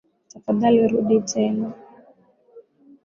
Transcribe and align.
Tafadhali 0.31 0.79
rudi 0.91 1.17
tena 1.31 1.67